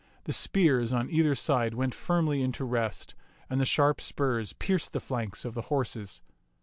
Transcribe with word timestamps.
The 0.23 0.33
spears 0.33 0.93
on 0.93 1.11
either 1.11 1.35
side 1.35 1.75
went 1.75 1.93
firmly 1.93 2.41
into 2.41 2.65
rest, 2.65 3.13
and 3.51 3.61
the 3.61 3.65
sharp 3.67 4.01
spurs 4.01 4.51
pierced 4.53 4.93
the 4.93 4.99
flanks 4.99 5.45
of 5.45 5.53
the 5.53 5.61
horses. 5.69 6.23